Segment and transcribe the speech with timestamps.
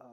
[0.00, 0.04] Uh,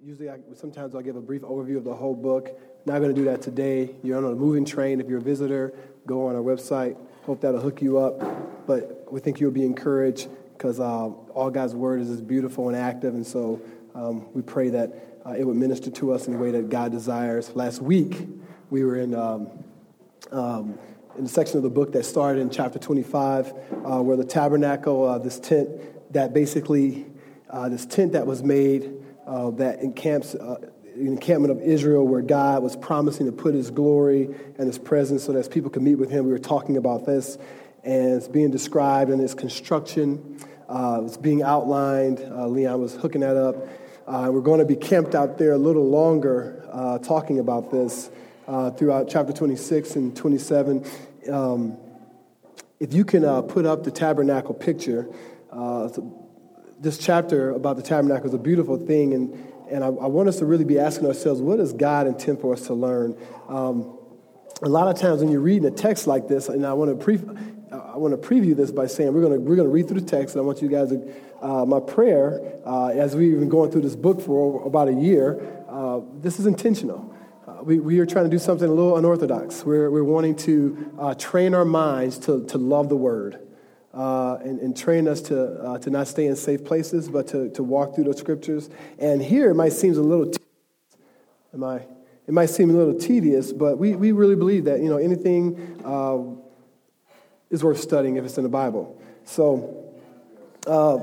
[0.00, 2.58] usually, I, sometimes I'll give a brief overview of the whole book.
[2.86, 3.94] Not going to do that today.
[4.02, 5.00] You're on a moving train.
[5.00, 5.74] If you're a visitor,
[6.06, 6.96] go on our website.
[7.24, 8.66] Hope that'll hook you up.
[8.66, 13.14] But we think you'll be encouraged because uh, all God's word is, beautiful and active.
[13.14, 13.60] And so
[13.94, 16.90] um, we pray that uh, it would minister to us in the way that God
[16.90, 17.54] desires.
[17.54, 18.26] Last week,
[18.70, 19.48] we were in, um,
[20.32, 20.78] um,
[21.16, 23.52] in the section of the book that started in chapter 25,
[23.84, 25.68] uh, where the tabernacle, uh, this tent
[26.12, 27.06] that basically,
[27.50, 28.97] uh, this tent that was made
[29.28, 30.34] uh, that encamps
[31.06, 34.24] encampment of Israel where God was promising to put his glory
[34.58, 36.26] and his presence so that as people could meet with him.
[36.26, 37.38] We were talking about this,
[37.84, 40.38] and it's being described in its construction.
[40.68, 42.20] Uh, it's being outlined.
[42.20, 43.56] Uh, Leon was hooking that up.
[44.06, 48.10] Uh, we're going to be camped out there a little longer uh, talking about this
[48.46, 50.84] uh, throughout chapter 26 and 27.
[51.30, 51.76] Um,
[52.80, 55.08] if you can uh, put up the tabernacle picture,
[56.80, 60.38] this chapter about the tabernacle is a beautiful thing, and and I, I, want us
[60.38, 63.16] to really be asking ourselves, what does God intend for us to learn?
[63.48, 63.98] Um,
[64.62, 67.04] a lot of times when you're reading a text like this, and I want to
[67.04, 67.20] pre-
[67.70, 70.00] I want to preview this by saying we're going to we're going to read through
[70.00, 71.14] the text, and I want you guys to.
[71.40, 75.64] Uh, my prayer, uh, as we've been going through this book for about a year,
[75.68, 77.14] uh, this is intentional.
[77.46, 79.64] Uh, we, we are trying to do something a little unorthodox.
[79.64, 83.38] We're, we're wanting to uh, train our minds to, to love the Word
[83.94, 87.48] uh, and, and, train us to, uh, to not stay in safe places, but to,
[87.50, 88.68] to walk through the scriptures.
[88.98, 90.30] And here it might seem a little,
[91.54, 91.76] am I,
[92.26, 95.80] it might seem a little tedious, but we, we really believe that, you know, anything
[95.84, 96.18] uh,
[97.50, 99.00] is worth studying if it's in the Bible.
[99.24, 99.94] So,
[100.66, 100.98] uh,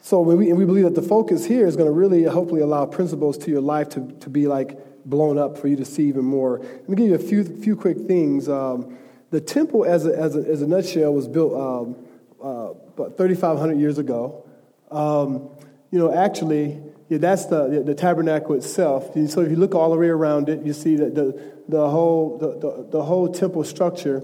[0.00, 2.60] so when we, and we believe that the focus here is going to really hopefully
[2.60, 6.08] allow principles to your life to, to be like blown up for you to see
[6.08, 6.58] even more.
[6.58, 8.48] Let me give you a few, few quick things.
[8.48, 8.98] Um,
[9.32, 11.96] the temple, as a, as a, as a nutshell, was built um,
[12.44, 14.44] uh, about 3,500 years ago.
[14.90, 15.48] Um,
[15.90, 19.14] you know, actually, yeah, that's the, the tabernacle itself.
[19.28, 22.36] So if you look all the way around it, you see that the, the, whole,
[22.36, 24.22] the, the, whole temple structure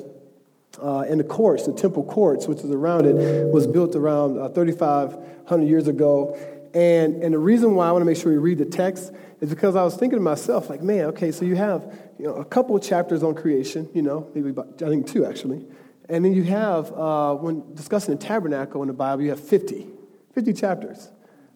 [0.83, 3.15] uh, and the courts, the temple courts, which is around it,
[3.51, 6.37] was built around uh, 3,500 years ago.
[6.75, 9.49] And, and the reason why I want to make sure we read the text is
[9.51, 11.83] because I was thinking to myself, like, man, okay, so you have
[12.19, 15.65] you know, a couple chapters on creation, you know, maybe about, I think two actually.
[16.09, 19.87] And then you have, uh, when discussing the tabernacle in the Bible, you have 50,
[20.35, 21.11] 50 chapters,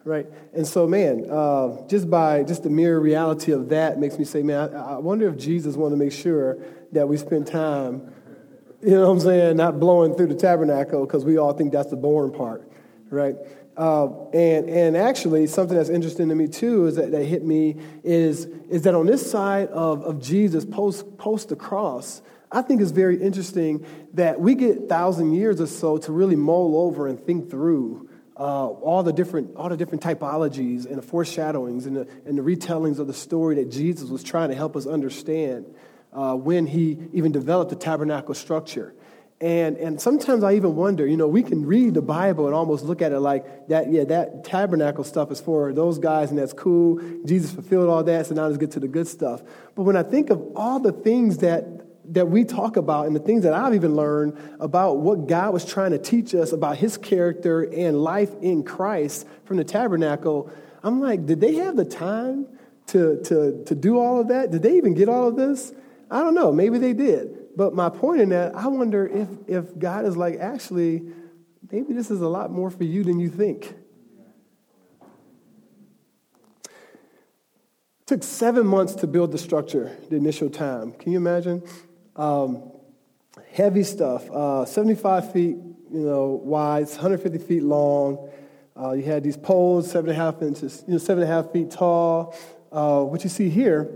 [0.05, 0.27] right?
[0.53, 4.43] And so, man, uh, just by just the mere reality of that makes me say,
[4.43, 6.59] man, I, I wonder if Jesus wanted to make sure
[6.93, 8.13] that we spend time,
[8.83, 11.91] you know what I'm saying, not blowing through the tabernacle because we all think that's
[11.91, 12.71] the boring part,
[13.09, 13.37] right?
[13.77, 17.77] Uh, and, and actually, something that's interesting to me too is that, that hit me
[18.05, 22.83] is, is that on this side of, of Jesus post, post the cross, I think
[22.83, 27.19] it's very interesting that we get thousand years or so to really mull over and
[27.19, 32.09] think through uh, all the different all the different typologies and the foreshadowings and the,
[32.27, 35.75] and the retellings of the story that Jesus was trying to help us understand
[36.13, 38.95] uh, when he even developed the tabernacle structure.
[39.43, 42.85] And, and sometimes I even wonder, you know, we can read the Bible and almost
[42.85, 46.53] look at it like that, yeah, that tabernacle stuff is for those guys and that's
[46.53, 47.01] cool.
[47.25, 49.43] Jesus fulfilled all that, so now let's get to the good stuff.
[49.75, 51.65] But when I think of all the things that,
[52.15, 55.65] that we talk about and the things that I've even learned about what God was
[55.65, 60.53] trying to teach us about his character and life in Christ from the tabernacle,
[60.85, 62.47] I'm like, did they have the time
[62.89, 64.53] to, to, to do all of that?
[64.53, 65.73] Did they even get all of this?
[66.13, 66.53] I don't know.
[66.53, 67.42] Maybe they did.
[67.57, 71.03] But my point in that, I wonder if, if God is like, actually,
[71.71, 73.75] maybe this is a lot more for you than you think.
[76.65, 80.93] It took seven months to build the structure, the initial time.
[80.93, 81.63] Can you imagine?
[82.17, 82.73] Um,
[83.53, 85.57] heavy stuff, uh, 75 feet
[85.93, 88.31] you know, wide, 150 feet long.
[88.75, 91.35] Uh, you had these poles, seven and a half inches, you know, seven and a
[91.35, 92.35] half feet tall.
[92.71, 93.91] Uh, what you see here,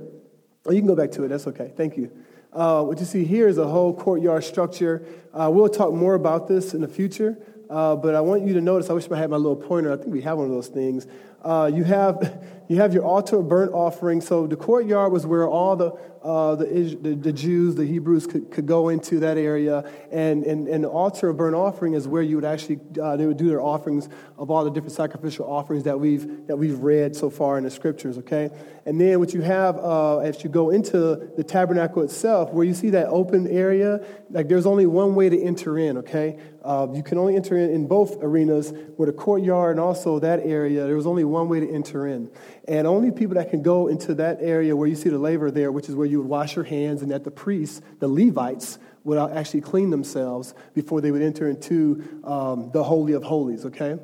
[0.67, 2.11] oh, you can go back to it, that's okay, thank you.
[2.57, 5.07] Uh, what you see here is a whole courtyard structure.
[5.35, 7.37] Uh, we'll talk more about this in the future,
[7.69, 9.93] uh, but I want you to notice, I wish I had my little pointer.
[9.93, 11.07] I think we have one of those things.
[11.43, 14.21] Uh, you, have, you have your altar of burnt offering.
[14.21, 15.93] So the courtyard was where all the,
[16.23, 19.89] uh, the, the, the, Jews, the Hebrews could, could go into that area.
[20.11, 23.27] And, and, and the altar of burnt offering is where you would actually, uh, they
[23.27, 27.15] would do their offerings of all the different sacrificial offerings that we've, that we've read
[27.15, 28.51] so far in the scriptures, okay?
[28.85, 32.75] And then what you have uh, as you go into the tabernacle itself, where you
[32.75, 36.41] see that open area, like there's only one way to enter in, okay?
[36.67, 40.41] Uh, you can only enter in, in both arenas, where the courtyard and also that
[40.41, 42.31] area, there was only one way to enter in.
[42.67, 45.71] And only people that can go into that area where you see the laver there,
[45.71, 49.19] which is where you would wash your hands, and that the priests, the Levites, would
[49.19, 53.99] actually clean themselves before they would enter into um, the Holy of Holies, okay?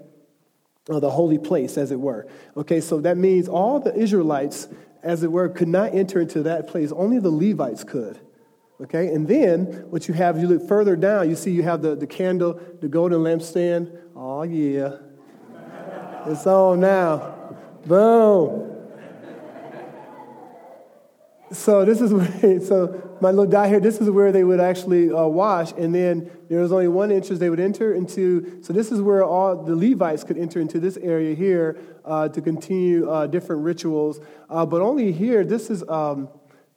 [0.88, 2.26] uh, the holy place, as it were.
[2.56, 4.68] Okay, so that means all the Israelites,
[5.02, 6.92] as it were, could not enter into that place.
[6.92, 8.18] Only the Levites could.
[8.82, 11.94] Okay, and then what you have, you look further down, you see you have the,
[11.94, 13.96] the candle, the golden lampstand.
[14.16, 14.96] Oh, yeah.
[16.26, 17.56] it's on now.
[17.86, 18.72] Boom.
[21.52, 22.12] So this is
[22.42, 25.72] where, so my little dot here, this is where they would actually uh, wash.
[25.72, 28.62] And then there was only one entrance they would enter into.
[28.62, 32.40] So this is where all the Levites could enter into this area here uh, to
[32.40, 34.18] continue uh, different rituals.
[34.50, 36.28] Uh, but only here, this is, um,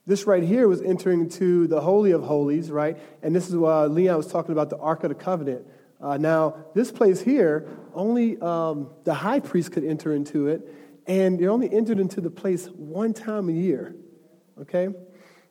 [0.07, 2.97] this right here was entering into the Holy of Holies, right?
[3.23, 5.65] And this is why Leon was talking about the Ark of the Covenant.
[5.99, 10.61] Uh, now, this place here, only um, the high priest could enter into it.
[11.07, 13.95] And they only entered into the place one time a year.
[14.61, 14.89] Okay?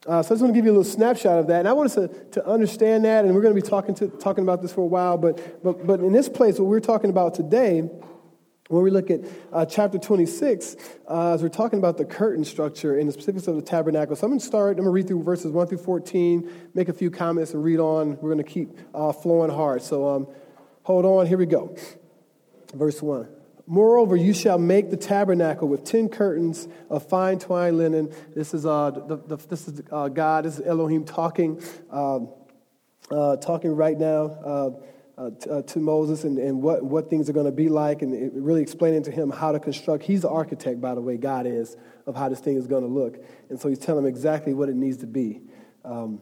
[0.07, 1.61] Uh, so I just want to give you a little snapshot of that.
[1.61, 4.09] And I want us to, to understand that, and we're going to be talking, to,
[4.09, 5.17] talking about this for a while.
[5.17, 7.89] But, but, but in this place, what we're talking about today,
[8.69, 9.21] when we look at
[9.53, 10.77] uh, chapter 26,
[11.09, 14.17] uh, as we're talking about the curtain structure and the specifics of the tabernacle.
[14.17, 16.89] So I'm going to start, I'm going to read through verses 1 through 14, make
[16.89, 18.17] a few comments, and read on.
[18.23, 19.83] We're going to keep uh, flowing hard.
[19.83, 20.29] So um,
[20.83, 21.77] hold on, here we go.
[22.73, 23.29] Verse 1.
[23.67, 28.13] Moreover, you shall make the tabernacle with ten curtains of fine twined linen.
[28.35, 32.29] This is, uh, the, the, this is uh, God, this is Elohim talking, um,
[33.11, 34.77] uh, talking right now
[35.17, 38.03] uh, t- uh, to Moses and, and what, what things are going to be like,
[38.03, 40.05] and really explaining to him how to construct.
[40.05, 41.77] He's the architect, by the way, God is,
[42.07, 43.19] of how this thing is going to look.
[43.49, 45.43] And so he's telling him exactly what it needs to be.
[45.85, 46.21] Um,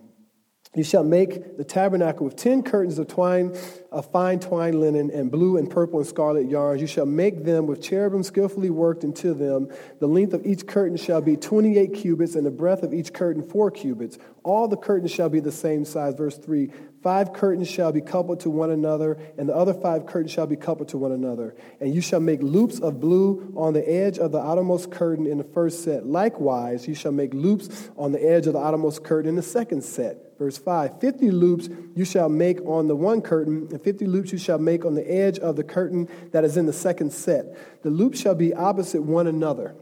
[0.74, 3.54] you shall make the tabernacle with ten curtains of twine,
[3.90, 6.80] of fine twined linen, and blue and purple and scarlet yarns.
[6.80, 9.68] You shall make them with cherubim skillfully worked into them.
[10.00, 13.42] The length of each curtain shall be 28 cubits, and the breadth of each curtain
[13.42, 14.16] four cubits.
[14.44, 16.14] All the curtains shall be the same size.
[16.14, 16.70] Verse 3
[17.02, 20.56] Five curtains shall be coupled to one another, and the other five curtains shall be
[20.56, 21.54] coupled to one another.
[21.80, 25.36] And you shall make loops of blue on the edge of the outermost curtain in
[25.36, 26.06] the first set.
[26.06, 29.82] Likewise, you shall make loops on the edge of the outermost curtain in the second
[29.82, 30.31] set.
[30.42, 34.38] Verse 5 50 loops you shall make on the one curtain, and 50 loops you
[34.38, 37.56] shall make on the edge of the curtain that is in the second set.
[37.84, 39.76] The loops shall be opposite one another.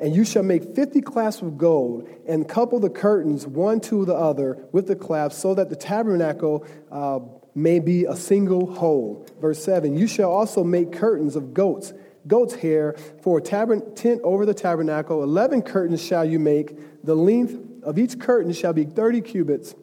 [0.00, 4.16] And you shall make 50 clasps of gold and couple the curtains one to the
[4.16, 7.20] other with the clasps so that the tabernacle uh,
[7.54, 9.24] may be a single whole.
[9.40, 11.92] Verse 7 You shall also make curtains of goats,
[12.26, 15.22] goat's hair for a tab- tent over the tabernacle.
[15.22, 16.76] 11 curtains shall you make.
[17.04, 19.76] The length of each curtain shall be 30 cubits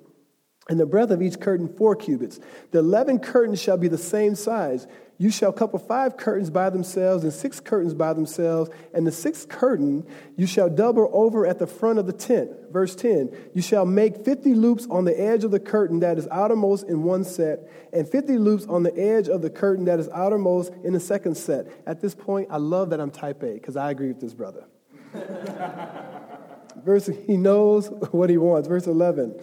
[0.69, 2.39] and the breadth of each curtain four cubits.
[2.71, 4.87] The eleven curtains shall be the same size.
[5.21, 9.49] You shall couple five curtains by themselves and six curtains by themselves, and the sixth
[9.49, 10.07] curtain
[10.37, 12.51] you shall double over at the front of the tent.
[12.71, 16.25] Verse 10 You shall make 50 loops on the edge of the curtain that is
[16.31, 20.07] outermost in one set, and 50 loops on the edge of the curtain that is
[20.09, 21.67] outermost in the second set.
[21.85, 24.63] At this point, I love that I'm type A because I agree with this brother.
[26.85, 28.69] Verse, he knows what he wants.
[28.69, 29.37] Verse 11.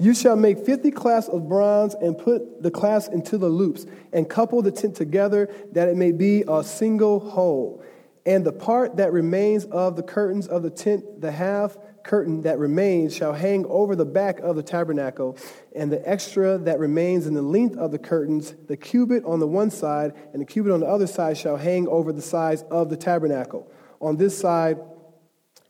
[0.00, 4.26] You shall make 50 clasps of bronze and put the clasps into the loops and
[4.26, 7.84] couple the tent together that it may be a single whole.
[8.24, 12.58] And the part that remains of the curtains of the tent, the half curtain that
[12.58, 15.36] remains, shall hang over the back of the tabernacle,
[15.76, 19.46] and the extra that remains in the length of the curtains, the cubit on the
[19.46, 22.88] one side and the cubit on the other side, shall hang over the sides of
[22.88, 23.70] the tabernacle,
[24.00, 24.78] on this side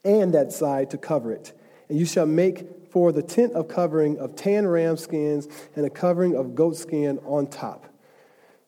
[0.05, 1.53] and that side to cover it.
[1.91, 5.91] And you shall make for the tent of covering of tan ram skins and a
[5.91, 7.87] covering of goat skin on top.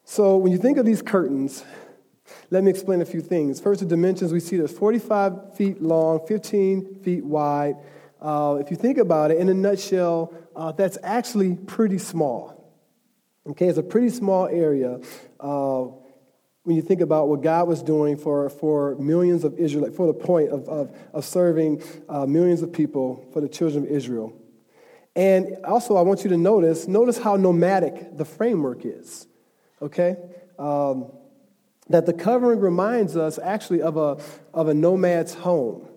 [0.03, 1.63] So when you think of these curtains,
[2.49, 3.61] let me explain a few things.
[3.61, 7.77] First, the dimensions we see there's 45 feet long, 15 feet wide.
[8.21, 12.73] Uh, if you think about it, in a nutshell, uh, that's actually pretty small.
[13.47, 14.99] Okay, it's a pretty small area.
[15.39, 15.85] Uh,
[16.63, 20.13] when you think about what God was doing for, for millions of Israelites, for the
[20.13, 24.33] point of, of, of serving uh, millions of people for the children of Israel.
[25.15, 29.27] And also, I want you to notice, notice how nomadic the framework is,
[29.81, 30.15] okay?
[30.57, 31.11] Um,
[31.89, 34.17] that the covering reminds us actually of a,
[34.53, 35.87] of a nomad's home,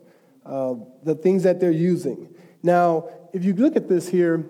[0.44, 2.34] uh, the things that they're using.
[2.62, 4.44] Now, if you look at this here,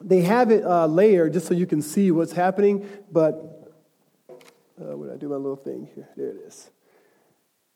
[0.00, 3.61] they have it uh, layered just so you can see what's happening, but
[4.82, 6.70] uh, when I do my little thing here, there it is.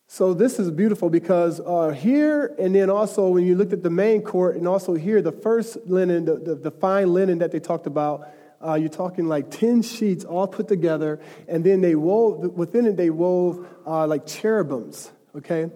[0.09, 3.91] So this is beautiful because uh, here and then also when you looked at the
[3.91, 7.59] main court and also here, the first linen, the, the, the fine linen that they
[7.59, 8.29] talked about,
[8.65, 12.97] uh, you're talking like 10 sheets all put together, and then they wove, within it,
[12.97, 15.71] they wove uh, like cherubims, okay?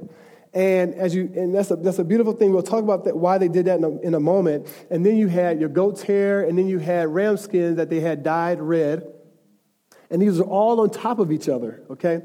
[0.55, 2.53] And as you, and that's a, that's a beautiful thing.
[2.53, 4.67] We'll talk about that, why they did that in a, in a moment.
[4.91, 8.01] And then you had your goat's hair, and then you had ram skins that they
[8.01, 9.07] had dyed red.
[10.11, 12.23] And these are all on top of each other, okay?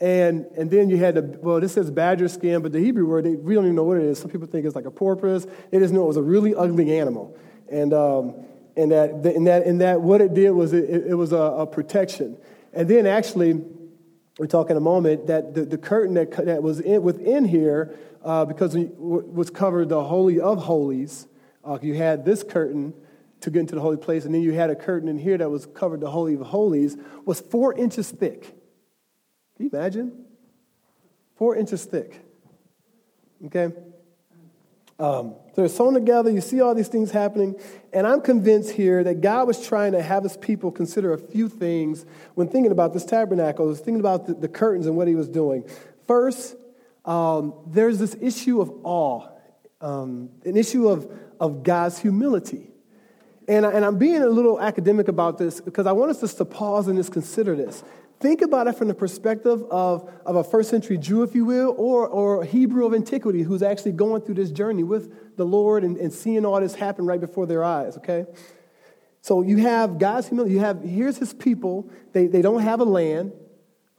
[0.00, 3.24] And, and then you had the, well, this says badger skin, but the Hebrew word,
[3.24, 4.18] they, we don't even know what it is.
[4.18, 5.46] Some people think it's like a porpoise.
[5.70, 7.36] They just know it was a really ugly animal.
[7.70, 11.32] And, um, and, that, and, that, and that what it did was it, it was
[11.32, 12.38] a, a, protection.
[12.72, 13.60] And then actually,
[14.38, 18.44] we're talking a moment, that the, the curtain that, that was in, within here, uh,
[18.44, 21.26] because it was covered the Holy of Holies,
[21.64, 22.94] uh, you had this curtain
[23.40, 25.50] to get into the holy place, and then you had a curtain in here that
[25.50, 28.42] was covered the Holy of Holies, was four inches thick.
[29.56, 30.24] Can you imagine?
[31.36, 32.20] Four inches thick.
[33.46, 33.72] Okay?
[35.00, 36.30] Um, so they're sewn together.
[36.30, 37.54] You see all these things happening.
[37.92, 41.48] And I'm convinced here that God was trying to have his people consider a few
[41.48, 42.04] things
[42.34, 45.28] when thinking about this tabernacle, was thinking about the, the, curtains and what he was
[45.28, 45.64] doing.
[46.08, 46.56] First,
[47.04, 49.28] um, there's this issue of awe,
[49.80, 52.72] um, an issue of, of God's humility.
[53.48, 56.36] And, I, and I'm being a little academic about this because I want us just
[56.38, 57.82] to pause and just consider this.
[58.20, 61.74] Think about it from the perspective of, of a first century Jew, if you will,
[61.78, 65.96] or, or Hebrew of antiquity who's actually going through this journey with the Lord and,
[65.96, 68.26] and seeing all this happen right before their eyes, okay?
[69.22, 70.54] So you have God's humility.
[70.54, 71.90] You have, here's his people.
[72.12, 73.32] They, they don't have a land,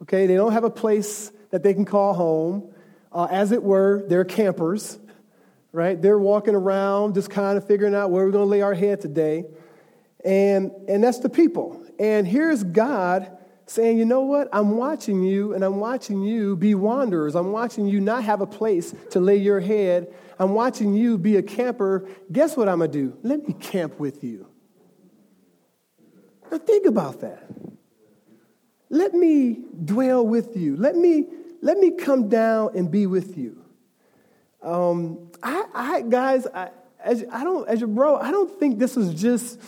[0.02, 0.28] okay?
[0.28, 2.74] They don't have a place that they can call home.
[3.12, 5.00] Uh, as it were, they're campers,
[5.72, 6.02] right?
[6.02, 9.02] They're walking around just kind of figuring out where we're going to lay our head
[9.02, 9.46] today.
[10.26, 11.86] And, and that's the people.
[12.00, 14.50] And here's God saying, you know what?
[14.52, 17.36] I'm watching you and I'm watching you be wanderers.
[17.36, 20.14] I'm watching you not have a place to lay your head.
[20.40, 22.10] I'm watching you be a camper.
[22.32, 23.18] Guess what I'm going to do?
[23.22, 24.48] Let me camp with you.
[26.52, 27.48] Now think about that.
[28.90, 30.76] Let me dwell with you.
[30.76, 31.28] Let me,
[31.62, 33.64] let me come down and be with you.
[34.64, 36.70] Um, I, I guys, I,
[37.04, 39.60] as, I don't, as your bro, I don't think this is just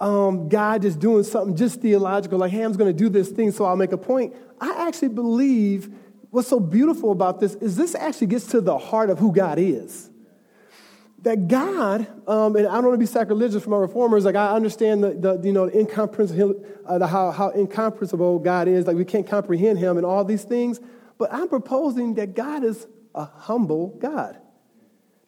[0.00, 3.50] um, God just doing something just theological, like, hey, I'm going to do this thing
[3.50, 4.34] so I'll make a point.
[4.60, 5.92] I actually believe
[6.30, 9.58] what's so beautiful about this is this actually gets to the heart of who God
[9.58, 10.10] is.
[11.22, 14.52] That God, um, and I don't want to be sacrilegious for my reformers, like I
[14.52, 18.96] understand the, the you know, the incomprehensible, uh, the, how, how incomprehensible God is, like
[18.96, 20.78] we can't comprehend him and all these things,
[21.18, 22.86] but I'm proposing that God is
[23.16, 24.38] a humble God.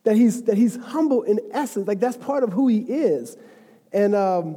[0.05, 3.37] That he's, that he's humble in essence, like that's part of who he is.
[3.93, 4.57] And um,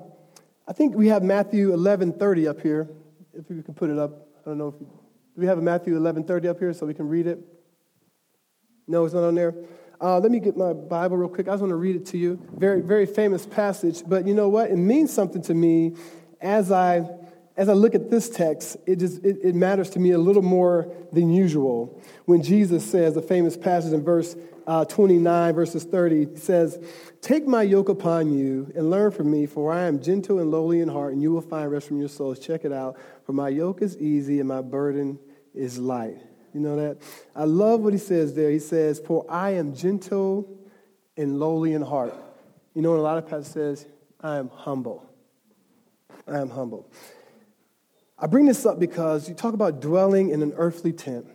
[0.67, 2.89] I think we have Matthew 11:30 up here.
[3.33, 5.62] If we can put it up, I don't know if we, do we have a
[5.62, 7.39] Matthew 11:30 up here so we can read it.
[8.88, 9.53] No, it's not on there.
[10.00, 11.47] Uh, let me get my Bible real quick.
[11.47, 12.39] I just want to read it to you.
[12.57, 14.69] Very, very famous passage, but you know what?
[14.69, 15.95] It means something to me
[16.41, 17.07] as I
[17.55, 18.77] as I look at this text.
[18.86, 23.13] It just it, it matters to me a little more than usual when Jesus says
[23.13, 26.79] the famous passage in verse uh, 29, verses 30 says,
[27.22, 30.79] Take my yoke upon you and learn from me, for I am gentle and lowly
[30.79, 32.39] in heart, and you will find rest from your souls.
[32.39, 32.98] Check it out.
[33.25, 35.19] For my yoke is easy and my burden
[35.53, 36.17] is light.
[36.53, 36.98] You know that?
[37.36, 38.51] I love what he says there.
[38.51, 40.48] He says, For I am gentle
[41.17, 42.13] and lowly in heart.
[42.74, 43.86] You know, what a lot of passages says,
[44.22, 45.10] I am humble.
[46.27, 46.89] I am humble.
[48.24, 51.27] I bring this up because you talk about dwelling in an earthly tent.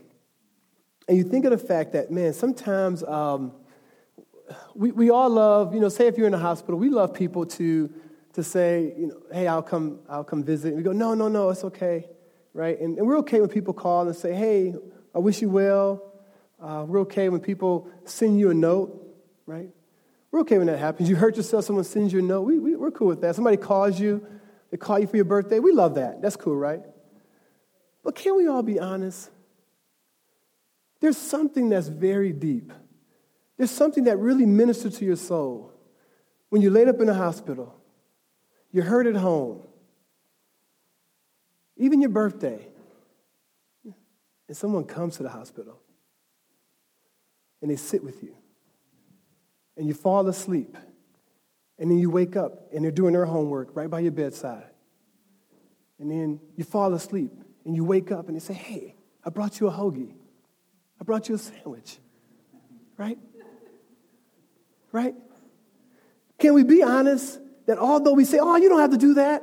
[1.07, 3.53] And you think of the fact that, man, sometimes um,
[4.75, 7.45] we, we all love, you know, say if you're in a hospital, we love people
[7.45, 7.93] to,
[8.33, 10.69] to say, you know, hey, I'll come, I'll come visit.
[10.69, 12.09] And we go, no, no, no, it's okay,
[12.55, 12.81] right?
[12.81, 14.75] And, and we're okay when people call and say, hey,
[15.15, 16.15] I wish you well.
[16.59, 19.15] Uh, we're okay when people send you a note,
[19.45, 19.69] right?
[20.31, 21.11] We're okay when that happens.
[21.11, 22.45] You hurt yourself, someone sends you a note.
[22.45, 23.35] We, we, we're cool with that.
[23.35, 24.27] Somebody calls you,
[24.71, 25.59] they call you for your birthday.
[25.59, 26.21] We love that.
[26.21, 26.83] That's cool, right?
[28.05, 29.31] But can we all be honest?
[31.01, 32.73] There's something that's very deep.
[33.57, 35.73] There's something that really ministers to your soul
[36.49, 37.75] when you're laid up in a hospital,
[38.73, 39.63] you're hurt at home,
[41.77, 42.67] even your birthday,
[43.85, 45.79] and someone comes to the hospital
[47.61, 48.35] and they sit with you,
[49.77, 50.77] and you fall asleep,
[51.79, 54.71] and then you wake up and they're doing their homework right by your bedside.
[55.99, 57.33] And then you fall asleep
[57.65, 58.95] and you wake up and they say, Hey,
[59.25, 60.15] I brought you a hoagie.
[61.01, 61.99] I brought you a sandwich.
[62.97, 63.19] Right?
[64.91, 65.15] Right?
[66.39, 69.43] Can we be honest that although we say, oh, you don't have to do that,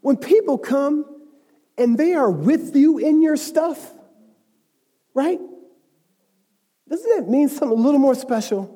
[0.00, 1.04] when people come
[1.78, 3.92] and they are with you in your stuff,
[5.14, 5.40] right?
[6.88, 8.75] Doesn't that mean something a little more special?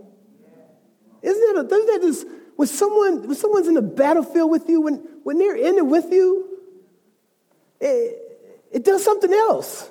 [1.22, 4.80] Isn't that, a, doesn't that just, when, someone, when someone's in the battlefield with you,
[4.80, 6.58] when, when they're in it with you,
[7.80, 8.18] it,
[8.70, 9.90] it does something else.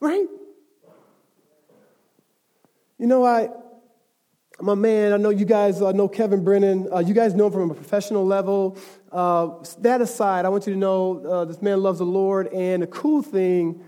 [0.00, 0.26] Right?
[2.98, 3.48] You know, I,
[4.60, 6.88] my man, I know you guys uh, know Kevin Brennan.
[6.92, 8.78] Uh, you guys know him from a professional level.
[9.10, 12.46] Uh, that aside, I want you to know uh, this man loves the Lord.
[12.48, 13.82] And the cool thing,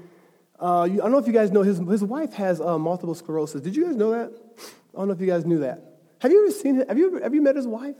[0.58, 3.14] uh, you, I don't know if you guys know, his, his wife has uh, multiple
[3.14, 3.60] sclerosis.
[3.60, 4.32] Did you guys know that?
[4.96, 5.82] I don't know if you guys knew that.
[6.20, 6.88] Have you ever seen it?
[6.88, 7.96] Have you, ever, have you met his wife?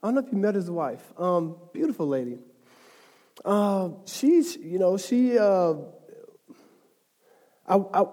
[0.00, 1.02] I don't know if you met his wife.
[1.18, 2.38] Um, beautiful lady.
[4.06, 5.74] she's, you know, she, I,
[7.68, 8.04] I,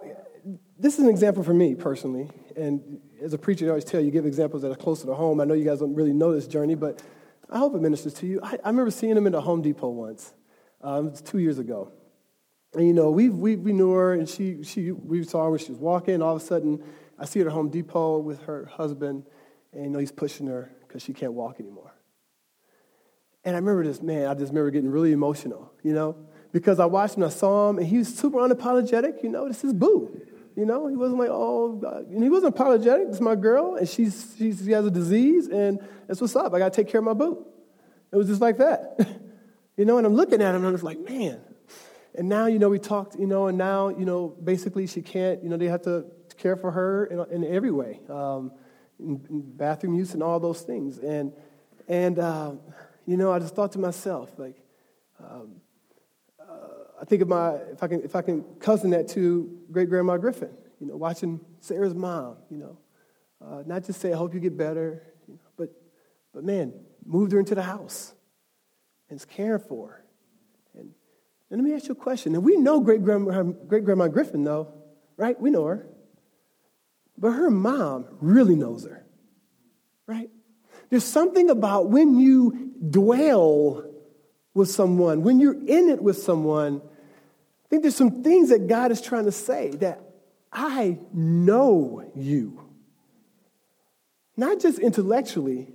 [0.80, 2.28] this is an example for me personally.
[2.58, 5.40] And as a preacher, I always tell you, give examples that are closer to home.
[5.40, 7.04] I know you guys don't really know this journey, but
[7.50, 8.40] I hope it ministers to you.
[8.42, 10.34] I, I remember seeing him in the Home Depot once.
[10.82, 11.92] Um, it was two years ago.
[12.74, 15.60] And, you know, we, we, we knew her, and she, she, we saw her when
[15.60, 16.22] she was walking.
[16.22, 16.84] All of a sudden,
[17.18, 19.26] I see her at Home Depot with her husband,
[19.74, 21.94] and, you know, he's pushing her because she can't walk anymore.
[23.44, 26.16] And I remember this, man, I just remember getting really emotional, you know,
[26.52, 29.64] because I watched him, I saw him, and he was super unapologetic, you know, this
[29.64, 30.22] is boo.
[30.56, 32.08] You know, he wasn't like, oh, God.
[32.10, 33.10] He wasn't apologetic.
[33.10, 36.54] Is my girl, and she's, she's, she has a disease, and that's what's up.
[36.54, 37.46] I got to take care of my boo.
[38.12, 39.06] It was just like that.
[39.78, 41.42] you know, and I'm looking at him, and I'm just like, man.
[42.18, 45.44] And now, you know, we talked, you know, and now, you know, basically she can't,
[45.44, 46.06] you know, they have to
[46.46, 48.52] care for her in, in every way, um,
[49.00, 51.00] bathroom use and all those things.
[51.00, 51.34] And,
[51.88, 52.52] and uh,
[53.08, 54.56] you know, I just thought to myself, like,
[55.20, 55.56] um,
[57.02, 60.18] I think of my, if I can, if I can cousin that to great grandma
[60.18, 62.78] Griffin, you know, watching Sarah's mom, you know,
[63.44, 65.70] uh, not just say, I hope you get better, you know, but,
[66.32, 66.74] but man,
[67.04, 68.14] moved her into the house
[69.10, 70.06] and is caring for her.
[70.76, 70.92] And,
[71.50, 72.36] and let me ask you a question.
[72.36, 74.72] And we know great grandma, great grandma Griffin, though,
[75.18, 75.40] right?
[75.42, 75.88] We know her.
[77.18, 79.06] But her mom really knows her,
[80.06, 80.30] right?
[80.90, 83.86] There's something about when you dwell
[84.54, 88.92] with someone, when you're in it with someone, I think there's some things that God
[88.92, 90.02] is trying to say that
[90.52, 92.62] I know you.
[94.38, 95.74] Not just intellectually,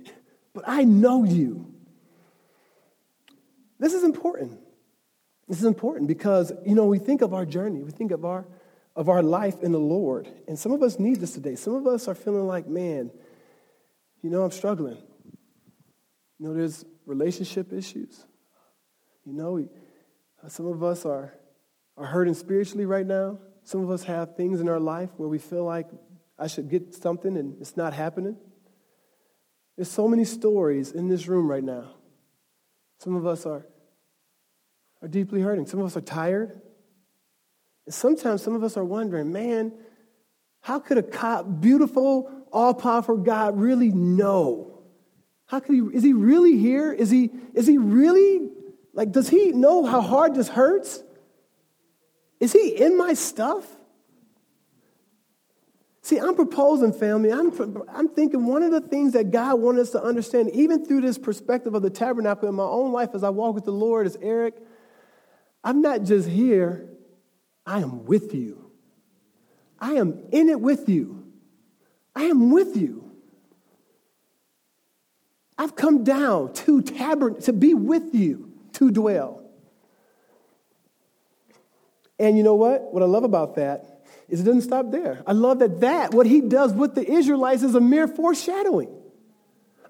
[0.53, 1.73] but I know you.
[3.79, 4.59] This is important.
[5.47, 8.45] This is important because, you know, we think of our journey, we think of our,
[8.95, 10.27] of our life in the Lord.
[10.47, 11.55] And some of us need this today.
[11.55, 13.11] Some of us are feeling like, man,
[14.21, 14.97] you know, I'm struggling.
[16.39, 18.25] You know, there's relationship issues.
[19.25, 19.67] You know,
[20.43, 21.33] uh, some of us are,
[21.97, 23.39] are hurting spiritually right now.
[23.63, 25.87] Some of us have things in our life where we feel like
[26.37, 28.35] I should get something and it's not happening.
[29.75, 31.91] There's so many stories in this room right now.
[32.99, 33.65] Some of us are,
[35.01, 35.65] are deeply hurting.
[35.65, 36.61] Some of us are tired.
[37.89, 39.73] Sometimes some of us are wondering, man,
[40.61, 44.83] how could a cop, beautiful, all powerful God really know?
[45.47, 46.93] How could he, is he really here?
[46.93, 48.49] Is he, is he really
[48.93, 51.03] like, does he know how hard this hurts?
[52.39, 53.65] Is he in my stuff?
[56.03, 57.31] See, I'm proposing, family.
[57.31, 57.51] I'm,
[57.87, 61.17] I'm thinking one of the things that God wanted us to understand, even through this
[61.17, 64.17] perspective of the tabernacle in my own life as I walk with the Lord, is
[64.21, 64.55] Eric,
[65.63, 66.89] I'm not just here,
[67.65, 68.71] I am with you.
[69.79, 71.25] I am in it with you.
[72.15, 73.11] I am with you.
[75.57, 79.43] I've come down to tabern to be with you to dwell.
[82.19, 82.93] And you know what?
[82.93, 85.21] What I love about that is it doesn't stop there.
[85.27, 88.89] I love that that, what he does with the Israelites, is a mere foreshadowing.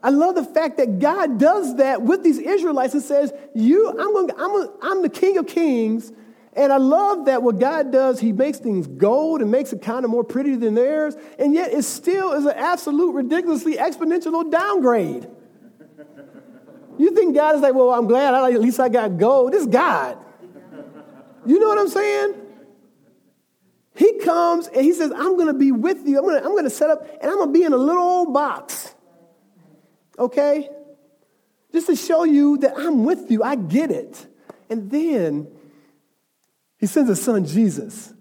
[0.03, 4.13] I love the fact that God does that with these Israelites and says, "You, I'm,
[4.13, 6.11] going, I'm, I'm the King of Kings."
[6.53, 10.03] And I love that what God does, He makes things gold and makes it kind
[10.03, 15.29] of more pretty than theirs, and yet it still is an absolute, ridiculously exponential downgrade.
[16.97, 19.53] You think God is like, well, I'm glad I, at least I got gold.
[19.53, 20.17] This God.
[21.45, 22.35] You know what I'm saying?
[23.95, 26.17] He comes and he says, I'm going to be with you.
[26.17, 28.03] I'm going I'm going to set up and I'm going to be in a little
[28.03, 28.93] old box.
[30.17, 30.69] Okay?
[31.71, 33.43] Just to show you that I'm with you.
[33.43, 34.27] I get it.
[34.69, 35.47] And then
[36.81, 38.11] he sends his son Jesus.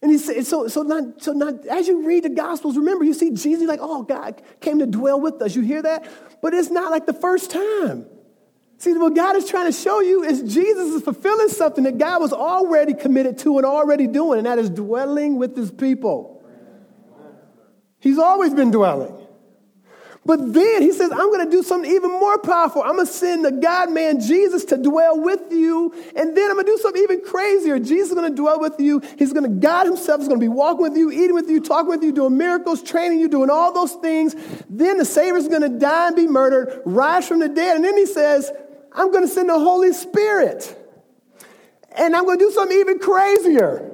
[0.00, 3.14] And he said, so, so, not, so not, as you read the Gospels, remember, you
[3.14, 5.54] see Jesus like, oh, God came to dwell with us.
[5.54, 6.08] You hear that?
[6.42, 8.06] But it's not like the first time.
[8.78, 12.20] See, what God is trying to show you is Jesus is fulfilling something that God
[12.20, 16.42] was already committed to and already doing, and that is dwelling with his people.
[18.00, 19.21] He's always been dwelling.
[20.24, 22.82] But then he says, I'm going to do something even more powerful.
[22.82, 25.92] I'm going to send the God man Jesus to dwell with you.
[26.14, 27.80] And then I'm going to do something even crazier.
[27.80, 29.02] Jesus is going to dwell with you.
[29.18, 31.60] He's going to, God himself is going to be walking with you, eating with you,
[31.60, 34.36] talking with you, doing miracles, training you, doing all those things.
[34.70, 37.74] Then the Savior is going to die and be murdered, rise from the dead.
[37.74, 38.52] And then he says,
[38.92, 40.78] I'm going to send the Holy Spirit.
[41.96, 43.90] And I'm going to do something even crazier.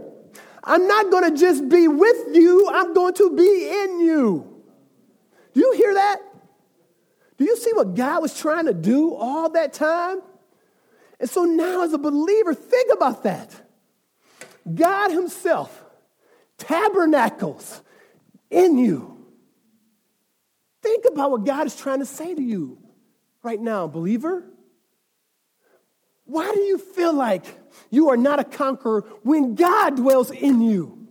[0.63, 4.58] I'm not going to just be with you, I'm going to be in you.
[5.59, 6.19] Do you hear that?
[7.37, 10.21] Do you see what God was trying to do all that time?
[11.19, 13.51] And so now, as a believer, think about that.
[14.73, 15.85] God Himself
[16.59, 17.83] tabernacles
[18.51, 19.27] in you.
[20.81, 22.79] Think about what God is trying to say to you
[23.43, 24.45] right now, believer.
[26.25, 27.45] Why do you feel like
[27.91, 31.09] you are not a conqueror when God dwells in you?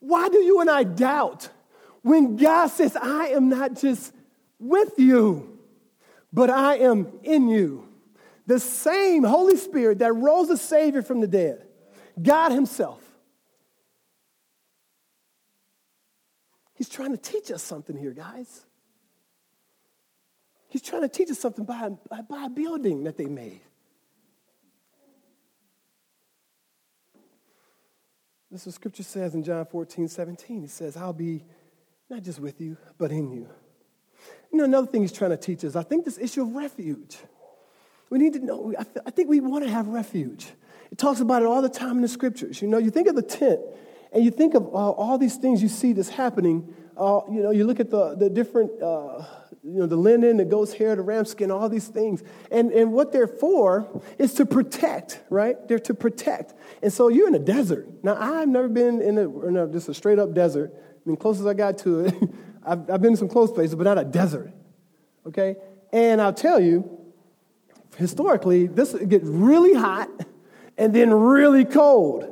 [0.00, 1.48] Why do you and I doubt
[2.04, 4.12] when God says, I am not just
[4.58, 5.58] with you,
[6.30, 7.88] but I am in you?
[8.46, 11.66] The same Holy Spirit that rose the Savior from the dead,
[12.22, 13.00] God Himself.
[16.74, 18.66] He's trying to teach us something here, guys.
[20.68, 23.62] He's trying to teach us something by, by, by a building that they made.
[28.50, 30.60] This is what scripture says in John 14, 17.
[30.60, 31.44] He says, I'll be
[32.10, 33.48] not just with you, but in you.
[34.52, 37.16] You know, another thing he's trying to teach us, I think this issue of refuge.
[38.10, 40.46] We need to know, I think we want to have refuge.
[40.92, 42.62] It talks about it all the time in the scriptures.
[42.62, 43.60] You know, you think of the tent
[44.12, 46.72] and you think of uh, all these things you see that's happening.
[46.96, 49.24] Uh, you know, you look at the, the different, uh,
[49.64, 52.22] you know, the linen, the goat's hair, the ram skin, all these things.
[52.52, 55.56] And, and what they're for is to protect, right?
[55.66, 56.54] They're to protect.
[56.82, 57.88] And so you're in a desert.
[58.04, 60.72] Now, I've never been in, a, in a, just a straight up desert.
[61.04, 62.14] I mean, closest I got to it,
[62.64, 64.52] I've, I've been in some close places, but not a desert,
[65.26, 65.56] okay?
[65.92, 66.98] And I'll tell you,
[67.96, 70.08] historically, this gets really hot
[70.78, 72.30] and then really cold.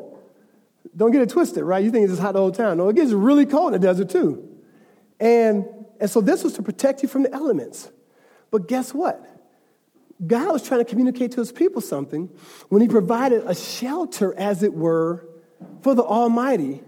[0.96, 1.84] Don't get it twisted, right?
[1.84, 2.78] You think it's just hot the whole time.
[2.78, 4.48] No, it gets really cold in the desert too.
[5.20, 5.66] And,
[6.00, 7.90] and so this was to protect you from the elements.
[8.50, 9.24] But guess what?
[10.26, 12.28] God was trying to communicate to his people something
[12.68, 15.26] when he provided a shelter, as it were,
[15.82, 16.82] for the Almighty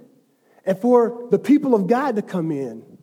[0.67, 2.99] and for the people of God to come in,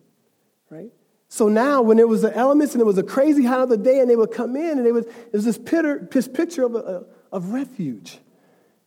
[0.70, 0.90] right?
[1.28, 3.78] So now, when it was the elements and it was a crazy hot of the
[3.78, 6.64] day, and they would come in, and it was, it was this, pitter, this picture
[6.64, 8.18] of, a, of refuge.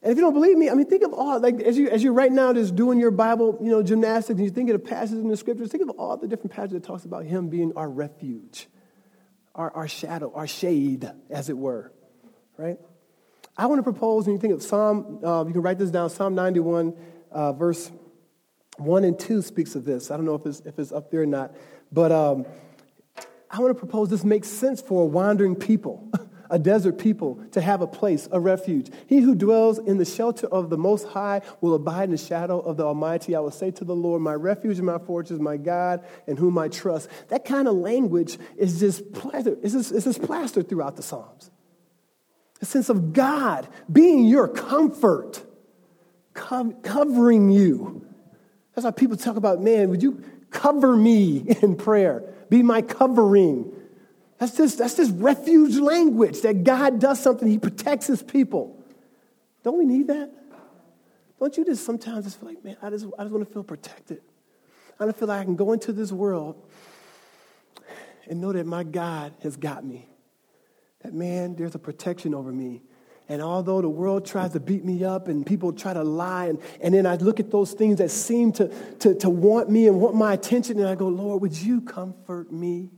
[0.03, 2.03] And if you don't believe me, I mean, think of all, like, as you, as
[2.03, 5.17] you right now just doing your Bible, you know, gymnastics, and you think of passages
[5.17, 7.89] in the scriptures, think of all the different passages that talks about him being our
[7.89, 8.67] refuge,
[9.55, 11.91] our, our shadow, our shade, as it were,
[12.57, 12.77] right?
[13.57, 16.11] I want to propose, when you think of Psalm, uh, you can write this down,
[16.11, 16.93] Psalm 91,
[17.31, 17.89] uh, verse
[18.77, 20.11] 1 and 2 speaks of this.
[20.11, 21.55] I don't know if it's, if it's up there or not,
[21.91, 22.45] but um,
[23.49, 26.09] I want to propose this makes sense for a wandering people.
[26.49, 28.91] a desert people to have a place, a refuge.
[29.07, 32.59] He who dwells in the shelter of the Most High will abide in the shadow
[32.59, 33.35] of the Almighty.
[33.35, 36.57] I will say to the Lord, My refuge and my fortress, my God, in whom
[36.57, 37.09] I trust.
[37.29, 41.51] That kind of language is just plastered, it's just, it's just plastered throughout the Psalms.
[42.61, 45.43] A sense of God being your comfort,
[46.33, 48.04] covering you.
[48.75, 52.23] That's why people talk about, man, would you cover me in prayer?
[52.49, 53.71] Be my covering.
[54.37, 58.83] That's just, that's just refuge language that God does something, He protects His people.
[59.63, 60.31] Don't we need that?
[61.39, 63.63] Don't you just sometimes just feel like, man, I just, I just want to feel
[63.63, 64.21] protected?
[64.99, 66.61] I don't feel like I can go into this world
[68.27, 70.07] and know that my God has got me.
[71.01, 72.81] That, man, there's a protection over me.
[73.27, 76.59] And although the world tries to beat me up and people try to lie, and,
[76.79, 78.67] and then I look at those things that seem to,
[78.99, 82.51] to, to want me and want my attention, and I go, Lord, would you comfort
[82.51, 82.91] me?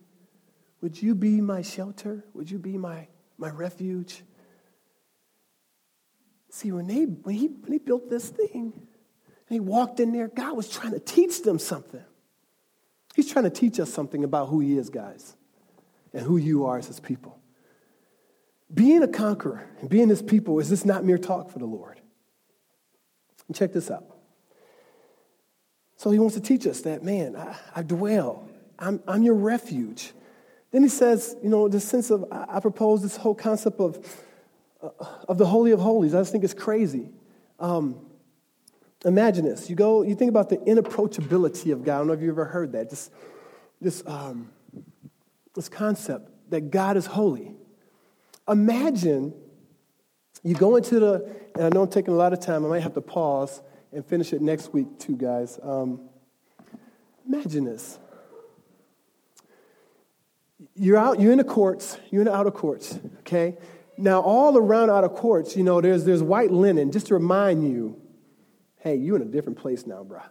[0.81, 2.25] Would you be my shelter?
[2.33, 4.23] Would you be my, my refuge?
[6.49, 8.83] See, when, they, when, he, when he built this thing and
[9.49, 12.03] he walked in there, God was trying to teach them something.
[13.15, 15.35] He's trying to teach us something about who he is, guys,
[16.13, 17.36] and who you are as his people.
[18.73, 22.01] Being a conqueror and being his people is this not mere talk for the Lord?
[23.47, 24.05] And check this out.
[25.95, 28.47] So he wants to teach us that, man, I, I dwell.
[28.77, 30.11] I'm, I'm your refuge.
[30.71, 34.23] Then he says, you know, the sense of, I propose this whole concept of,
[34.83, 34.89] uh,
[35.27, 36.13] of the Holy of Holies.
[36.13, 37.09] I just think it's crazy.
[37.59, 38.05] Um,
[39.05, 39.69] imagine this.
[39.69, 41.95] You go, you think about the inapproachability of God.
[41.95, 42.89] I don't know if you've ever heard that.
[42.89, 43.09] This,
[43.81, 44.51] this, um,
[45.55, 47.55] this concept that God is holy.
[48.47, 49.33] Imagine
[50.43, 52.83] you go into the, and I know I'm taking a lot of time, I might
[52.83, 55.59] have to pause and finish it next week too, guys.
[55.61, 56.01] Um,
[57.27, 57.99] imagine this
[60.75, 63.57] you're out, you're in the courts, you're in the outer courts, okay?
[63.97, 67.99] Now, all around outer courts, you know, there's, there's white linen just to remind you,
[68.77, 70.23] hey, you're in a different place now, bruh.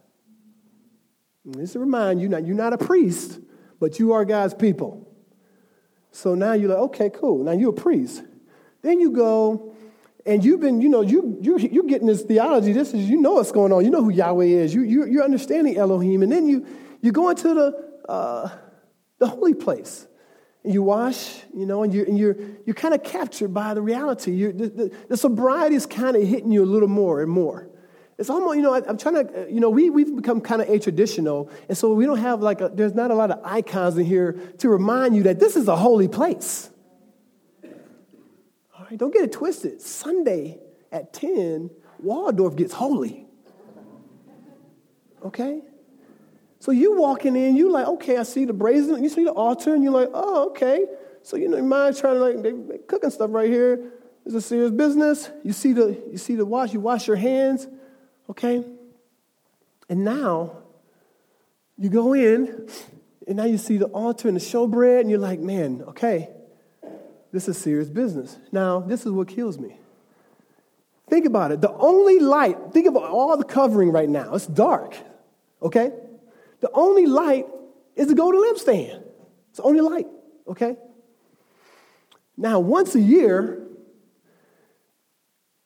[1.56, 3.40] Just to remind you, now you're not a priest,
[3.78, 5.15] but you are God's people.
[6.12, 7.44] So now you're like, okay, cool.
[7.44, 8.22] Now you're a priest.
[8.82, 9.74] Then you go
[10.24, 12.72] and you've been, you know, you, you, you're getting this theology.
[12.72, 13.84] This is, you know what's going on.
[13.84, 14.74] You know who Yahweh is.
[14.74, 16.22] You, you, you're understanding Elohim.
[16.22, 16.66] And then you,
[17.00, 18.48] you go into the, uh,
[19.18, 20.06] the holy place.
[20.64, 23.82] And you wash, you know, and you're, and you're, you're kind of captured by the
[23.82, 24.50] reality.
[24.50, 27.68] The, the, the sobriety is kind of hitting you a little more and more.
[28.18, 30.62] It's almost, you know, I, am trying to, uh, you know, we, we've become kind
[30.62, 33.40] of a traditional, and so we don't have like, a, there's not a lot of
[33.44, 36.70] icons in here to remind you that this is a holy place.
[37.62, 39.82] All right, don't get it twisted.
[39.82, 40.58] Sunday
[40.90, 43.26] at 10, Waldorf gets holy.
[45.22, 45.60] Okay?
[46.60, 49.74] So you walking in, you like, okay, I see the brazen, you see the altar,
[49.74, 50.86] and you're like, oh, okay.
[51.22, 53.92] So you know, your mind's trying to like, they, they cooking stuff right here.
[54.24, 55.30] It's a serious business.
[55.44, 57.68] You see the, you see the wash, you wash your hands.
[58.30, 58.64] Okay?
[59.88, 60.58] And now
[61.78, 62.68] you go in,
[63.26, 66.30] and now you see the altar and the showbread, and you're like, man, okay,
[67.32, 68.38] this is serious business.
[68.50, 69.78] Now, this is what kills me.
[71.08, 71.60] Think about it.
[71.60, 74.34] The only light, think about all the covering right now.
[74.34, 74.96] It's dark,
[75.62, 75.92] okay?
[76.60, 77.46] The only light
[77.94, 79.02] is the golden lampstand.
[79.50, 80.06] It's the only light,
[80.48, 80.76] okay?
[82.36, 83.65] Now, once a year,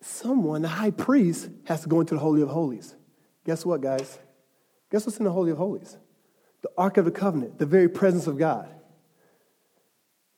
[0.00, 2.94] someone, the high priest, has to go into the Holy of Holies.
[3.44, 4.18] Guess what, guys?
[4.90, 5.96] Guess what's in the Holy of Holies?
[6.62, 8.68] The Ark of the Covenant, the very presence of God.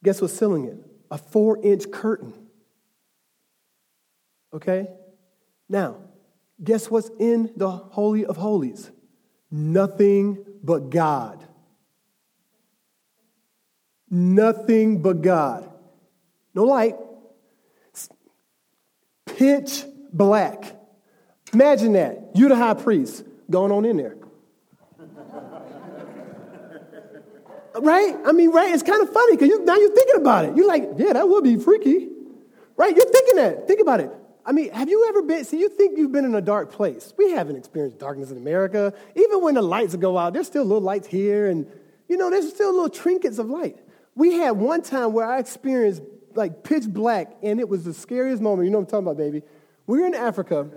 [0.04, 0.76] Guess what's sealing it?
[1.10, 2.32] A four inch curtain.
[4.54, 4.86] Okay?
[5.68, 5.96] Now,
[6.62, 8.90] guess what's in the Holy of Holies?
[9.50, 11.44] Nothing but God.
[14.10, 15.70] Nothing but God.
[16.54, 16.96] No light,
[19.42, 20.76] pitch black.
[21.52, 22.30] Imagine that.
[22.34, 24.16] You're the high priest going on in there.
[27.80, 28.16] right?
[28.24, 28.72] I mean, right?
[28.72, 30.56] It's kind of funny because you, now you're thinking about it.
[30.56, 32.08] You're like, yeah, that would be freaky.
[32.76, 32.94] Right?
[32.94, 33.66] You're thinking that.
[33.66, 34.12] Think about it.
[34.46, 37.12] I mean, have you ever been, see, you think you've been in a dark place.
[37.18, 38.94] We haven't experienced darkness in America.
[39.16, 41.66] Even when the lights go out, there's still little lights here, and,
[42.08, 43.78] you know, there's still little trinkets of light.
[44.14, 46.02] We had one time where I experienced
[46.34, 48.66] like pitch black, and it was the scariest moment.
[48.66, 49.42] You know what I'm talking about, baby.
[49.86, 50.68] We were in Africa.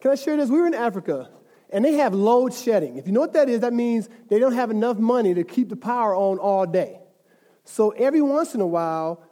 [0.00, 0.50] Can I share this?
[0.50, 1.30] We were in Africa,
[1.70, 2.96] and they have load shedding.
[2.96, 5.68] If you know what that is, that means they don't have enough money to keep
[5.68, 7.00] the power on all day.
[7.64, 9.22] So every once in a while,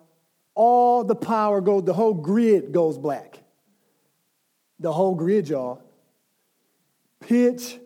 [0.55, 3.43] all the power goes, the whole grid goes black.
[4.79, 5.83] The whole grid, y'all.
[7.21, 7.79] Pitch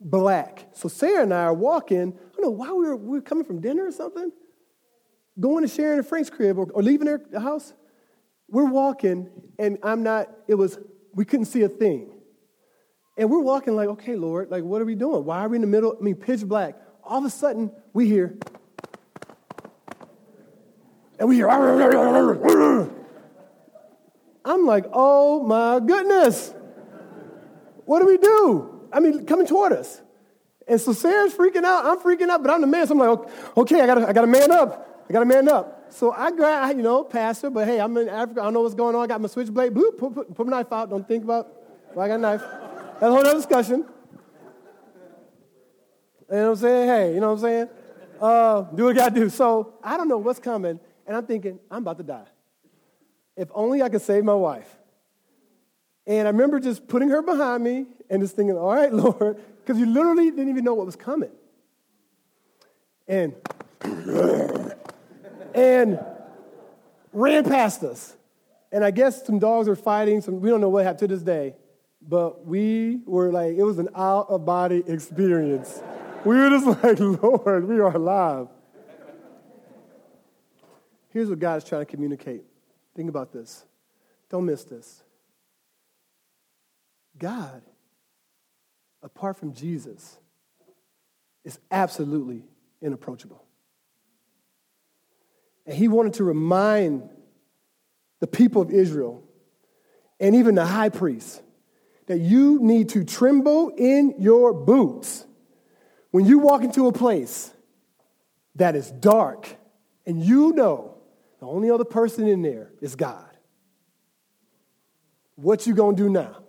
[0.00, 0.66] black.
[0.72, 2.12] So Sarah and I are walking.
[2.12, 4.30] I don't know why we were, we were coming from dinner or something
[5.38, 7.74] going to Sharon and Frank's crib or, or leaving their house,
[8.48, 10.78] we're walking, and I'm not, it was,
[11.12, 12.12] we couldn't see a thing.
[13.18, 15.24] And we're walking like, okay, Lord, like, what are we doing?
[15.24, 15.96] Why are we in the middle?
[15.98, 16.76] I mean, pitch black.
[17.02, 18.36] All of a sudden, we hear,
[21.18, 21.48] and we hear,
[24.44, 26.52] I'm like, oh my goodness.
[27.84, 28.88] What do we do?
[28.92, 30.00] I mean, coming toward us.
[30.68, 31.86] And so Sarah's freaking out.
[31.86, 32.86] I'm freaking out, but I'm the man.
[32.86, 34.95] So I'm like, okay, I gotta, I gotta man up.
[35.08, 35.92] I got to man up.
[35.92, 38.40] So I grab, you know, pastor, but hey, I'm in Africa.
[38.40, 39.04] I don't know what's going on.
[39.04, 39.72] I got my switchblade.
[39.72, 40.90] Bloop, put, put, put my knife out.
[40.90, 41.48] Don't think about,
[41.94, 42.40] well, I got a knife.
[42.40, 43.84] That's a whole other discussion.
[46.28, 46.88] You know what I'm saying?
[46.88, 47.68] Hey, you know what I'm saying?
[48.20, 49.28] Uh, do what I got to do.
[49.28, 52.26] So I don't know what's coming, and I'm thinking, I'm about to die.
[53.36, 54.76] If only I could save my wife.
[56.06, 59.78] And I remember just putting her behind me and just thinking, all right, Lord, because
[59.78, 61.32] you literally didn't even know what was coming.
[63.06, 63.34] And
[65.56, 65.98] and
[67.12, 68.16] ran past us.
[68.70, 70.20] And I guess some dogs were fighting.
[70.20, 71.54] Some, we don't know what happened to this day.
[72.06, 75.82] But we were like, it was an out of body experience.
[76.24, 78.48] we were just like, Lord, we are alive.
[81.08, 82.42] Here's what God is trying to communicate.
[82.94, 83.64] Think about this.
[84.28, 85.02] Don't miss this.
[87.18, 87.62] God,
[89.02, 90.18] apart from Jesus,
[91.44, 92.42] is absolutely
[92.82, 93.45] inapproachable.
[95.66, 97.08] And he wanted to remind
[98.20, 99.22] the people of Israel
[100.20, 101.42] and even the high priest
[102.06, 105.26] that you need to tremble in your boots
[106.12, 107.52] when you walk into a place
[108.54, 109.48] that is dark
[110.06, 110.96] and you know
[111.40, 113.28] the only other person in there is God.
[115.34, 116.44] What you going to do now?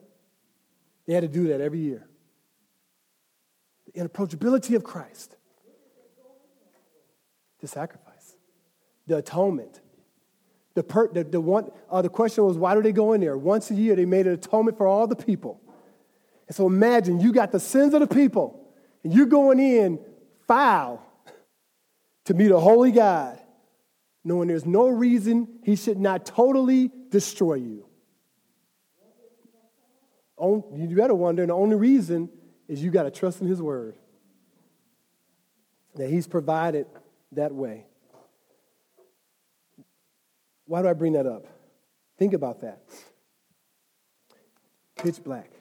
[1.05, 2.07] They had to do that every year.
[3.87, 5.35] The inapproachability of Christ.
[7.59, 8.16] The sacrifice
[9.07, 9.81] the atonement.
[10.75, 13.35] The, per, the, the, one, uh, the question was, why do they go in there?
[13.37, 15.59] Once a year, they made an atonement for all the people.
[16.47, 18.69] And so imagine you got the sins of the people,
[19.03, 19.99] and you're going in
[20.47, 21.03] foul
[22.25, 23.39] to meet a holy God,
[24.23, 27.85] knowing there's no reason he should not totally destroy you.
[30.39, 32.29] You better wonder, and the only reason
[32.67, 33.95] is you got to trust in his word.
[35.95, 36.85] That he's provided
[37.31, 37.86] that way.
[40.67, 41.45] Why do I bring that up?
[42.17, 42.81] Think about that.
[44.95, 45.51] Pitch black.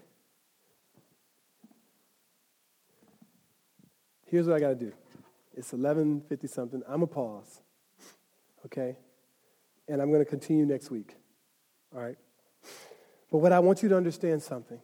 [4.27, 4.93] Here's what I got to do.
[5.55, 6.83] It's 11:50 something.
[6.89, 7.61] I'm a pause.
[8.67, 8.97] Okay?
[9.89, 11.15] And I'm going to continue next week.
[11.95, 12.17] All right?
[13.31, 14.81] But what I want you to understand something.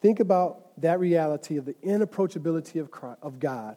[0.00, 3.76] Think about that reality of the inapproachability of, Christ, of God.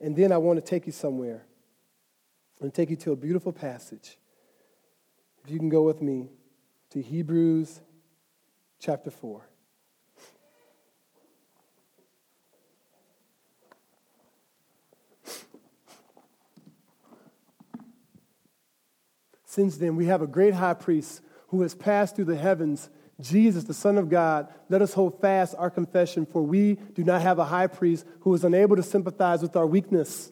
[0.00, 1.44] And then I want to take you somewhere
[2.60, 4.16] and take you to a beautiful passage.
[5.44, 6.28] If you can go with me
[6.90, 7.80] to Hebrews
[8.78, 9.46] chapter 4.
[19.44, 22.88] Since then, we have a great high priest who has passed through the heavens,
[23.20, 24.46] Jesus, the Son of God.
[24.68, 28.32] Let us hold fast our confession, for we do not have a high priest who
[28.32, 30.30] is unable to sympathize with our weakness,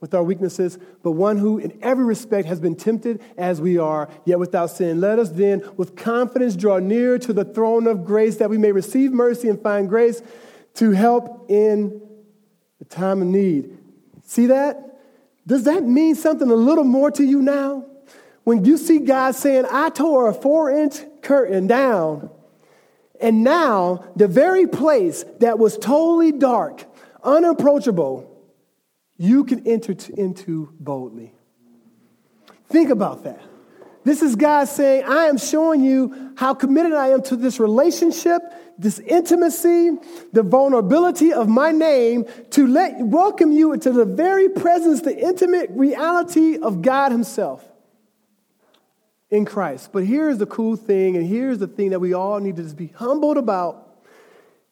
[0.00, 4.08] with our weaknesses, but one who in every respect has been tempted as we are,
[4.24, 5.00] yet without sin.
[5.00, 8.72] Let us then with confidence draw near to the throne of grace that we may
[8.72, 10.22] receive mercy and find grace
[10.74, 12.00] to help in
[12.78, 13.76] the time of need.
[14.24, 14.98] See that?
[15.46, 17.84] Does that mean something a little more to you now?
[18.44, 22.30] when you see God saying, I tore a four inch curtain down,
[23.20, 26.84] and now the very place that was totally dark,
[27.22, 28.26] unapproachable,
[29.20, 31.34] you can enter into boldly.
[32.70, 33.42] Think about that.
[34.02, 38.40] This is God saying, I am showing you how committed I am to this relationship,
[38.78, 39.90] this intimacy,
[40.32, 45.68] the vulnerability of my name to let welcome you into the very presence, the intimate
[45.72, 47.62] reality of God Himself
[49.28, 49.90] in Christ.
[49.92, 52.78] But here's the cool thing, and here's the thing that we all need to just
[52.78, 53.89] be humbled about.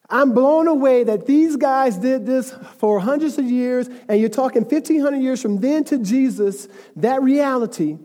[0.09, 4.63] I'm blown away that these guys did this for hundreds of years, and you're talking
[4.63, 7.97] 1,500 years from then to Jesus, that reality.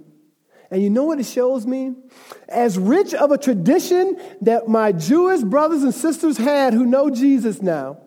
[0.71, 1.95] And you know what it shows me?
[2.49, 7.63] As rich of a tradition that my Jewish brothers and sisters had who know Jesus
[7.63, 7.99] now,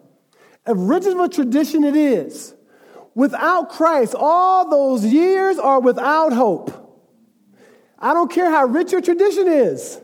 [0.66, 2.54] as rich of a tradition it is,
[3.16, 6.84] without Christ, all those years are without hope.
[7.98, 10.00] I don't care how rich your tradition is,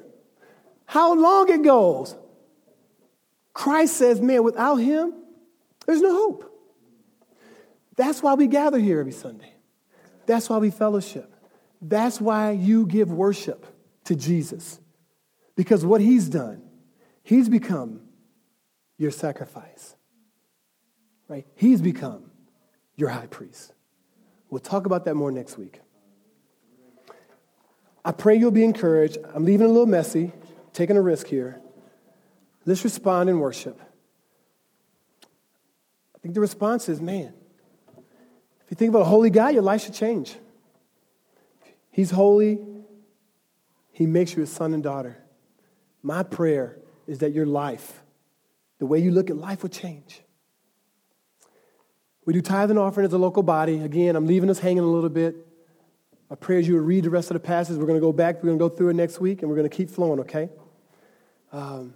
[0.86, 2.15] how long it goes.
[3.53, 5.13] Christ says, man, without him,
[5.85, 6.49] there's no hope.
[7.95, 9.53] That's why we gather here every Sunday.
[10.25, 11.33] That's why we fellowship.
[11.81, 13.65] That's why you give worship
[14.05, 14.79] to Jesus.
[15.55, 16.63] Because what he's done,
[17.21, 18.01] he's become
[18.97, 19.95] your sacrifice.
[21.27, 21.45] Right?
[21.55, 22.31] He's become
[22.95, 23.73] your high priest.
[24.49, 25.81] We'll talk about that more next week.
[28.05, 29.17] I pray you'll be encouraged.
[29.33, 30.31] I'm leaving a little messy,
[30.73, 31.61] taking a risk here.
[32.65, 33.80] Let's respond in worship.
[36.15, 37.34] I think the response is man,
[37.97, 40.36] if you think about a holy God, your life should change.
[41.91, 42.60] He's holy,
[43.91, 45.17] He makes you a son and daughter.
[46.02, 48.02] My prayer is that your life,
[48.80, 50.21] the way you look at life, will change.
[52.26, 53.80] We do tithe and offering as a local body.
[53.80, 55.36] Again, I'm leaving us hanging a little bit.
[56.30, 57.78] My prayer is you would read the rest of the passage.
[57.78, 59.58] We're going to go back, we're going to go through it next week, and we're
[59.58, 60.49] going to keep flowing, okay?
[61.52, 61.93] Um,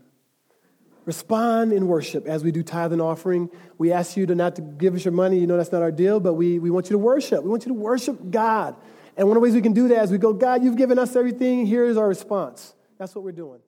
[1.07, 3.49] respond in worship as we do tithe and offering.
[3.77, 5.39] We ask you to not to give us your money.
[5.39, 7.43] You know that's not our deal, but we, we want you to worship.
[7.43, 8.75] We want you to worship God.
[9.15, 10.99] And one of the ways we can do that is we go, God, you've given
[10.99, 11.65] us everything.
[11.65, 12.75] Here is our response.
[12.99, 13.59] That's what we're doing.